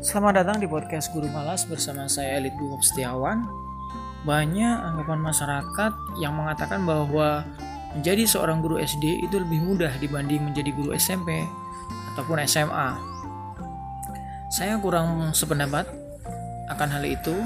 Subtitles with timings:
[0.00, 3.44] Selamat datang di podcast Guru Malas bersama saya Elit Bukop Setiawan.
[4.24, 7.44] Banyak anggapan masyarakat yang mengatakan bahwa
[7.92, 11.44] menjadi seorang guru SD itu lebih mudah dibanding menjadi guru SMP
[12.16, 12.96] ataupun SMA.
[14.48, 15.84] Saya kurang sependapat
[16.72, 17.36] akan hal itu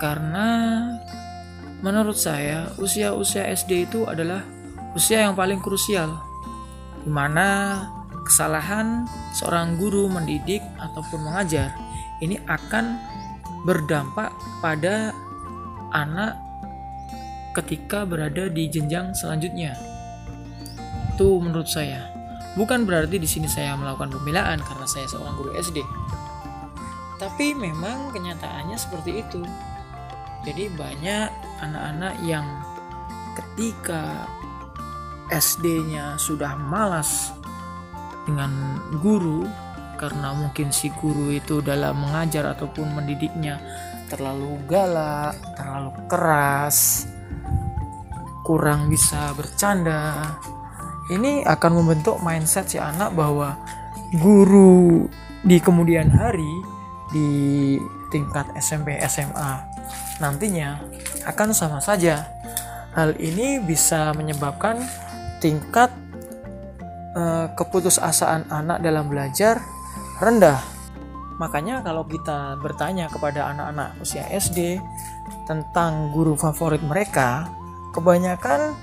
[0.00, 0.48] karena
[1.84, 4.40] menurut saya usia-usia SD itu adalah
[4.96, 6.16] usia yang paling krusial
[7.04, 7.99] di mana
[8.30, 11.74] kesalahan seorang guru mendidik ataupun mengajar
[12.22, 12.94] ini akan
[13.66, 14.30] berdampak
[14.62, 15.10] pada
[15.90, 16.38] anak
[17.58, 19.74] ketika berada di jenjang selanjutnya.
[21.18, 22.06] Itu menurut saya.
[22.54, 25.82] Bukan berarti di sini saya melakukan pembelaan karena saya seorang guru SD.
[27.18, 29.42] Tapi memang kenyataannya seperti itu.
[30.46, 31.28] Jadi banyak
[31.60, 32.46] anak-anak yang
[33.36, 34.24] ketika
[35.28, 37.34] SD-nya sudah malas
[38.28, 39.44] dengan guru
[40.00, 43.60] karena mungkin si guru itu dalam mengajar ataupun mendidiknya
[44.08, 47.06] terlalu galak, terlalu keras,
[48.42, 50.34] kurang bisa bercanda.
[51.12, 53.60] Ini akan membentuk mindset si anak bahwa
[54.18, 55.06] guru
[55.44, 56.54] di kemudian hari
[57.12, 57.28] di
[58.10, 59.70] tingkat SMP SMA
[60.18, 60.80] nantinya
[61.26, 62.26] akan sama saja.
[62.90, 64.82] Hal ini bisa menyebabkan
[65.38, 65.94] tingkat
[67.10, 69.58] Eh, keputusasaan anak dalam belajar
[70.22, 70.62] rendah.
[71.42, 74.78] Makanya kalau kita bertanya kepada anak-anak usia SD
[75.50, 77.50] tentang guru favorit mereka,
[77.90, 78.78] kebanyakan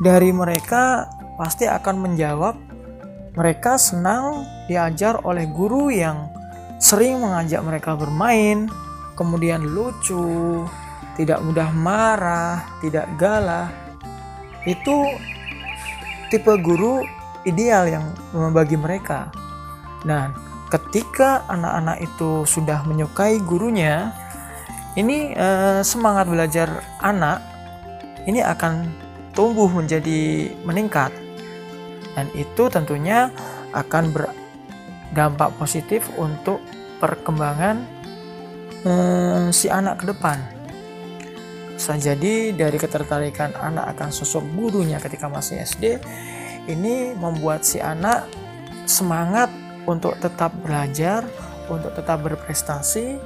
[0.00, 2.56] dari mereka pasti akan menjawab
[3.36, 6.24] mereka senang diajar oleh guru yang
[6.80, 8.64] sering mengajak mereka bermain,
[9.12, 10.64] kemudian lucu,
[11.20, 13.68] tidak mudah marah, tidak galak.
[14.64, 15.04] Itu
[16.32, 17.17] tipe guru
[17.48, 18.04] ideal yang
[18.52, 19.32] bagi mereka.
[20.04, 20.30] Nah,
[20.68, 24.12] ketika anak-anak itu sudah menyukai gurunya,
[24.94, 26.68] ini eh, semangat belajar
[27.00, 27.40] anak
[28.28, 28.88] ini akan
[29.32, 31.10] tumbuh menjadi meningkat.
[32.12, 33.30] Dan itu tentunya
[33.72, 36.60] akan berdampak positif untuk
[36.98, 37.76] perkembangan
[38.84, 40.38] eh, si anak ke depan.
[41.78, 46.02] Jadi dari ketertarikan anak akan sosok gurunya ketika masih SD,
[46.68, 48.28] ini membuat si anak
[48.84, 49.48] semangat
[49.88, 51.24] untuk tetap belajar,
[51.72, 53.16] untuk tetap berprestasi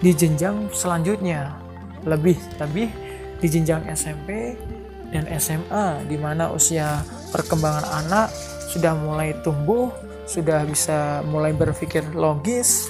[0.00, 1.54] di jenjang selanjutnya.
[2.08, 2.88] Lebih-lebih
[3.40, 4.56] di jenjang SMP
[5.12, 8.28] dan SMA di mana usia perkembangan anak
[8.72, 9.92] sudah mulai tumbuh,
[10.24, 12.88] sudah bisa mulai berpikir logis,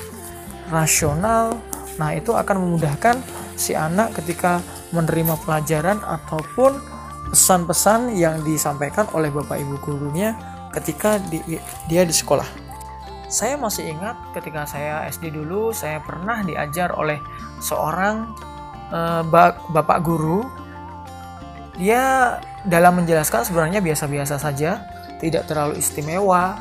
[0.71, 1.59] rasional.
[2.01, 3.21] Nah, itu akan memudahkan
[3.55, 4.59] si anak ketika
[4.91, 6.94] menerima pelajaran ataupun
[7.31, 10.37] pesan-pesan yang disampaikan oleh bapak ibu gurunya
[10.75, 11.41] ketika di,
[11.87, 12.47] dia di sekolah.
[13.31, 17.19] Saya masih ingat ketika saya SD dulu, saya pernah diajar oleh
[17.59, 18.31] seorang
[18.93, 19.23] uh,
[19.73, 20.45] bapak guru.
[21.75, 24.87] Dia dalam menjelaskan sebenarnya biasa-biasa saja,
[25.19, 26.61] tidak terlalu istimewa.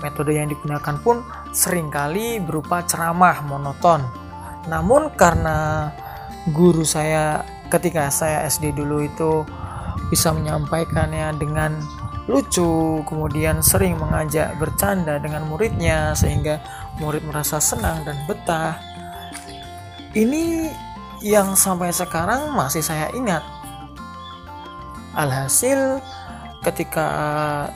[0.00, 1.22] Metode yang digunakan pun
[1.54, 4.02] sering kali berupa ceramah monoton.
[4.66, 5.92] Namun karena
[6.50, 9.44] guru saya ketika saya SD dulu itu
[10.08, 11.78] bisa menyampaikannya dengan
[12.24, 16.60] lucu, kemudian sering mengajak bercanda dengan muridnya sehingga
[16.96, 18.80] murid merasa senang dan betah.
[20.14, 20.72] Ini
[21.20, 23.44] yang sampai sekarang masih saya ingat.
[25.14, 26.00] Alhasil
[26.64, 27.08] ketika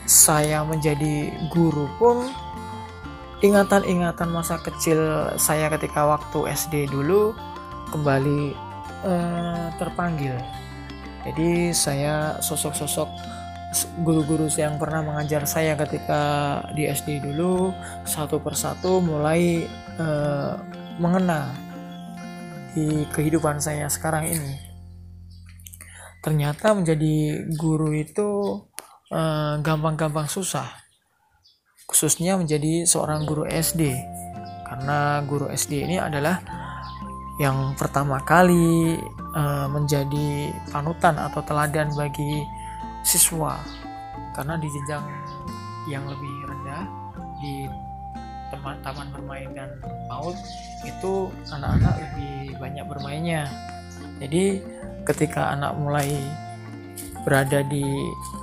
[0.08, 2.32] saya menjadi guru pun
[3.44, 7.36] ingatan-ingatan masa kecil saya ketika waktu SD dulu
[7.94, 8.56] kembali
[9.06, 10.34] eh, terpanggil
[11.26, 13.08] jadi saya sosok-sosok
[14.00, 16.22] guru-guru yang pernah mengajar saya ketika
[16.72, 17.74] di SD dulu
[18.08, 19.68] satu persatu mulai
[20.00, 20.56] uh,
[20.96, 21.52] mengena
[22.72, 24.54] di kehidupan saya sekarang ini.
[26.22, 28.60] Ternyata menjadi guru itu
[29.08, 30.66] gampang eh, gampang-gampang susah,
[31.86, 33.94] khususnya menjadi seorang guru SD,
[34.66, 36.42] karena guru SD ini adalah
[37.38, 38.98] yang pertama kali
[39.30, 42.42] uh, menjadi panutan atau teladan bagi
[43.06, 43.62] siswa.
[44.34, 45.06] Karena di jenjang
[45.86, 46.84] yang lebih rendah
[47.38, 47.70] di
[48.50, 49.70] teman taman bermain dan
[50.10, 50.36] PAUD
[50.82, 53.42] itu anak-anak lebih banyak bermainnya.
[54.18, 54.58] Jadi
[55.06, 56.10] ketika anak mulai
[57.22, 57.86] berada di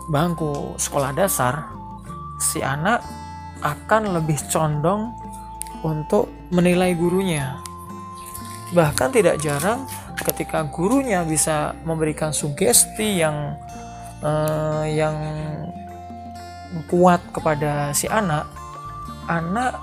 [0.07, 1.67] bangku sekolah dasar
[2.39, 3.03] si anak
[3.59, 5.15] akan lebih condong
[5.83, 7.64] untuk menilai gurunya
[8.75, 9.87] Bahkan tidak jarang
[10.19, 13.55] ketika gurunya bisa memberikan sugesti yang
[14.19, 15.15] uh, yang
[16.91, 18.43] kuat kepada si anak,
[19.31, 19.79] anak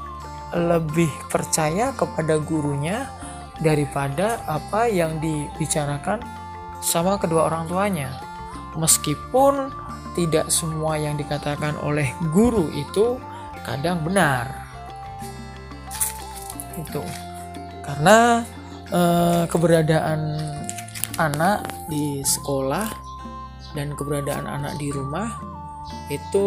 [0.53, 3.09] lebih percaya kepada gurunya
[3.65, 6.21] daripada apa yang dibicarakan
[6.85, 8.13] sama kedua orang tuanya.
[8.77, 9.73] Meskipun
[10.13, 13.17] tidak semua yang dikatakan oleh guru itu
[13.65, 14.53] kadang benar.
[16.77, 17.01] Itu
[17.81, 18.45] karena
[18.93, 20.21] eh, keberadaan
[21.17, 22.89] anak di sekolah
[23.73, 25.29] dan keberadaan anak di rumah
[26.09, 26.47] itu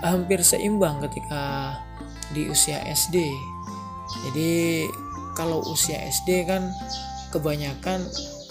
[0.00, 1.76] hampir seimbang ketika
[2.32, 3.20] di usia SD.
[4.28, 4.84] Jadi
[5.36, 6.72] kalau usia SD kan
[7.30, 8.04] kebanyakan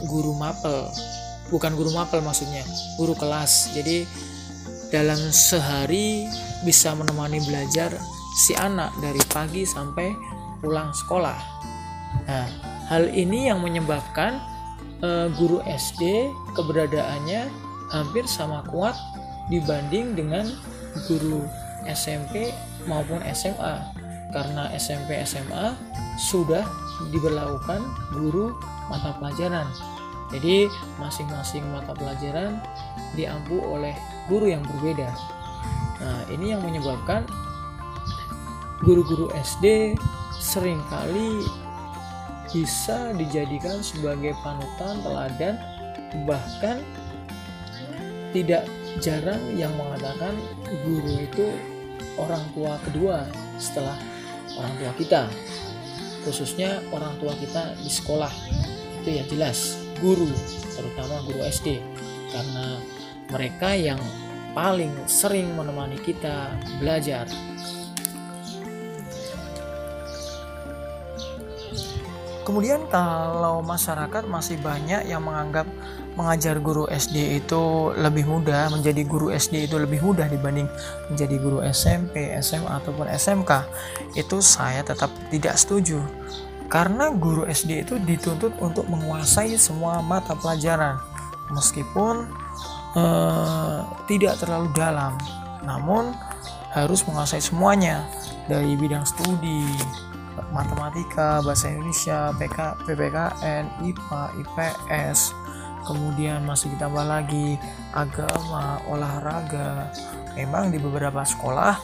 [0.06, 0.90] guru mapel,
[1.50, 2.62] bukan guru mapel maksudnya,
[3.00, 3.74] guru kelas.
[3.74, 4.06] Jadi
[4.94, 6.30] dalam sehari
[6.62, 7.98] bisa menemani belajar
[8.46, 10.14] si anak dari pagi sampai
[10.62, 11.40] pulang sekolah.
[12.30, 14.40] Nah, hal ini yang menyebabkan
[15.04, 17.48] uh, guru SD keberadaannya
[17.92, 18.96] hampir sama kuat
[19.52, 20.48] dibanding dengan
[21.06, 21.44] guru
[21.86, 22.56] SMP
[22.88, 23.76] maupun SMA
[24.32, 25.76] karena SMP SMA
[26.18, 26.66] sudah
[27.12, 27.82] diberlakukan
[28.14, 28.56] guru
[28.90, 29.68] mata pelajaran.
[30.34, 30.66] Jadi
[30.98, 32.58] masing-masing mata pelajaran
[33.14, 33.94] diampu oleh
[34.26, 35.14] guru yang berbeda.
[36.02, 37.30] Nah ini yang menyebabkan
[38.82, 39.96] guru-guru SD
[40.42, 41.46] sering kali
[42.54, 45.56] bisa dijadikan sebagai panutan teladan
[46.30, 46.78] bahkan
[48.30, 48.70] tidak
[49.02, 50.38] jarang yang mengatakan
[50.86, 51.50] guru itu
[52.22, 53.26] orang tua kedua
[53.58, 53.98] setelah
[54.54, 55.22] orang tua kita
[56.24, 58.32] khususnya orang tua kita di sekolah.
[59.04, 60.32] Itu ya jelas guru
[60.74, 61.84] terutama guru SD
[62.32, 62.80] karena
[63.30, 64.00] mereka yang
[64.56, 67.28] paling sering menemani kita belajar
[72.44, 75.64] Kemudian kalau masyarakat masih banyak yang menganggap
[76.20, 80.68] mengajar guru SD itu lebih mudah, menjadi guru SD itu lebih mudah dibanding
[81.10, 83.52] menjadi guru SMP, SMA ataupun SMK,
[84.20, 86.04] itu saya tetap tidak setuju.
[86.68, 91.00] Karena guru SD itu dituntut untuk menguasai semua mata pelajaran,
[91.56, 92.28] meskipun
[93.00, 93.80] eh,
[94.12, 95.16] tidak terlalu dalam,
[95.64, 96.14] namun
[96.74, 98.04] harus menguasai semuanya
[98.50, 99.64] dari bidang studi,
[100.52, 105.34] matematika, bahasa Indonesia, PK, PPKN, IPA, IPS,
[105.86, 107.60] kemudian masih ditambah lagi
[107.92, 109.92] agama, olahraga.
[110.34, 111.76] Memang di beberapa sekolah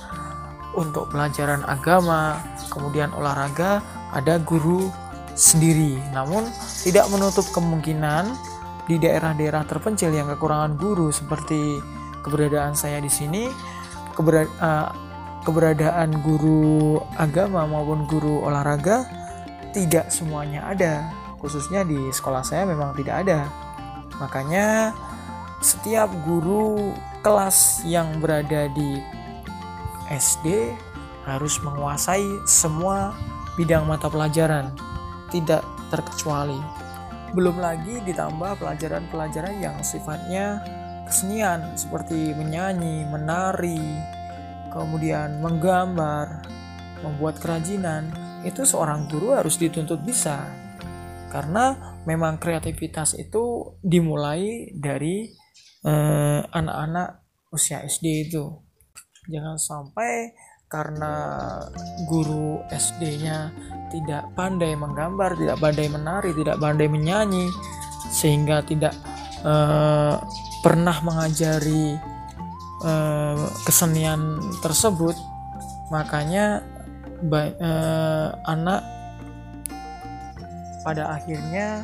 [0.73, 2.39] untuk pelajaran agama,
[2.71, 4.89] kemudian olahraga ada guru
[5.37, 6.01] sendiri.
[6.11, 6.47] Namun
[6.81, 8.33] tidak menutup kemungkinan
[8.89, 11.77] di daerah-daerah terpencil yang kekurangan guru seperti
[12.25, 13.45] keberadaan saya di sini,
[14.17, 14.89] keberada, uh,
[15.43, 19.07] keberadaan guru agama maupun guru olahraga
[19.71, 20.93] tidak semuanya ada.
[21.39, 23.47] Khususnya di sekolah saya memang tidak ada.
[24.19, 24.91] Makanya
[25.63, 26.91] setiap guru
[27.23, 28.99] kelas yang berada di
[30.11, 30.75] SD
[31.23, 33.15] harus menguasai semua
[33.55, 34.73] bidang mata pelajaran.
[35.29, 35.63] Tidak
[35.93, 36.57] terkecuali.
[37.37, 40.65] Belum lagi ditambah pelajaran-pelajaran yang sifatnya
[41.05, 43.77] kesenian seperti menyanyi, menari,
[44.71, 46.45] kemudian menggambar,
[47.01, 48.09] membuat kerajinan,
[48.47, 50.47] itu seorang guru harus dituntut bisa.
[51.29, 55.29] Karena memang kreativitas itu dimulai dari
[55.85, 58.45] eh, anak-anak eh, usia SD itu.
[59.29, 60.33] Jangan sampai
[60.69, 61.13] karena
[62.05, 63.53] guru SD-nya
[63.89, 67.45] tidak pandai menggambar, tidak pandai menari, tidak pandai menyanyi,
[68.09, 68.93] sehingga tidak
[69.45, 70.15] eh,
[70.65, 71.97] pernah mengajari
[72.83, 75.15] eh, kesenian tersebut
[75.89, 76.61] makanya
[77.23, 78.81] eh, anak
[80.85, 81.83] pada akhirnya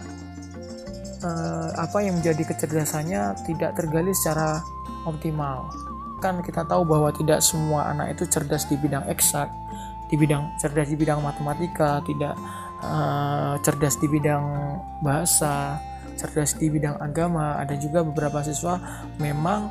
[1.24, 4.62] eh, apa yang menjadi kecerdasannya tidak tergali secara
[5.06, 5.70] optimal.
[6.24, 9.52] Kan kita tahu bahwa tidak semua anak itu cerdas di bidang eksak
[10.10, 12.38] di bidang cerdas di bidang matematika tidak
[12.86, 15.82] uh, cerdas di bidang bahasa
[16.16, 17.60] cerdas di bidang agama.
[17.60, 18.80] Ada juga beberapa siswa
[19.20, 19.68] memang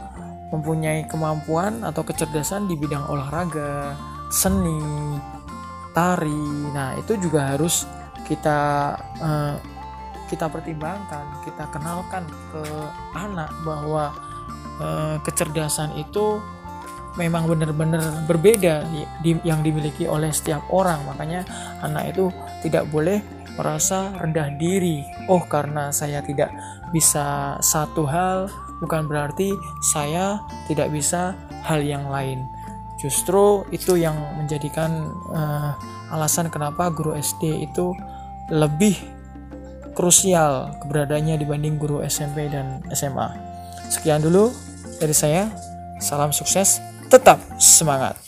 [0.54, 3.99] mempunyai kemampuan atau kecerdasan di bidang olahraga,
[4.30, 4.78] seni,
[5.90, 6.44] tari.
[6.70, 7.90] Nah, itu juga harus
[8.25, 9.54] kita uh,
[10.30, 12.62] kita pertimbangkan, kita kenalkan ke
[13.12, 14.14] anak bahwa
[14.80, 16.40] uh, kecerdasan itu
[17.14, 18.82] memang benar-benar berbeda
[19.23, 20.99] di, yang dimiliki oleh setiap orang.
[21.06, 21.46] Makanya
[21.82, 22.30] anak itu
[22.66, 23.23] tidak boleh
[23.54, 25.06] merasa rendah diri.
[25.30, 26.50] Oh, karena saya tidak
[26.90, 28.50] bisa satu hal,
[28.83, 29.54] bukan berarti
[29.95, 32.43] saya tidak bisa hal yang lain.
[32.99, 35.76] Justru itu yang menjadikan uh,
[36.14, 37.93] alasan kenapa guru SD itu
[38.49, 38.97] lebih
[39.95, 43.28] krusial keberadaannya dibanding guru SMP dan SMA.
[43.93, 44.50] Sekian dulu
[44.99, 45.49] dari saya.
[46.02, 48.25] Salam sukses, tetap semangat.